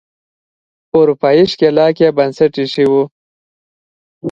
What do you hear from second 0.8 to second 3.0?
اروپایي ښکېلاک یې بنسټ ایښی و.